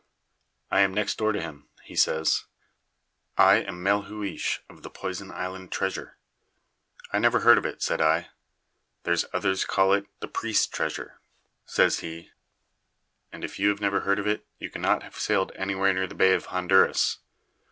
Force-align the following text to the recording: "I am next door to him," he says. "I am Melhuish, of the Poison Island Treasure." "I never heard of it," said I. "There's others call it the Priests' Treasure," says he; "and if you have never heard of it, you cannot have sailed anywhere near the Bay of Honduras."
"I 0.71 0.79
am 0.79 0.95
next 0.95 1.19
door 1.19 1.31
to 1.31 1.39
him," 1.43 1.69
he 1.83 1.95
says. 1.95 2.45
"I 3.37 3.57
am 3.57 3.83
Melhuish, 3.83 4.61
of 4.67 4.81
the 4.81 4.89
Poison 4.89 5.29
Island 5.29 5.71
Treasure." 5.71 6.17
"I 7.13 7.19
never 7.19 7.41
heard 7.41 7.59
of 7.59 7.67
it," 7.67 7.83
said 7.83 8.01
I. 8.01 8.29
"There's 9.03 9.25
others 9.31 9.63
call 9.63 9.93
it 9.93 10.07
the 10.19 10.27
Priests' 10.27 10.65
Treasure," 10.65 11.19
says 11.67 11.99
he; 11.99 12.31
"and 13.31 13.43
if 13.43 13.59
you 13.59 13.69
have 13.69 13.79
never 13.79 13.99
heard 13.99 14.17
of 14.17 14.25
it, 14.25 14.43
you 14.57 14.71
cannot 14.71 15.03
have 15.03 15.19
sailed 15.19 15.51
anywhere 15.55 15.93
near 15.93 16.07
the 16.07 16.15
Bay 16.15 16.33
of 16.33 16.45
Honduras." 16.47 17.19